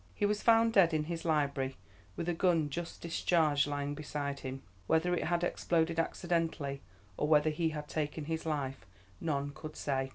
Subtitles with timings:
[0.15, 1.77] He was found dead in his library,
[2.15, 4.63] with a gun just discharged lying beside him.
[4.87, 6.81] Whether it had exploded accidentally,
[7.17, 8.87] or whether he had taken his life,
[9.19, 10.09] none could say.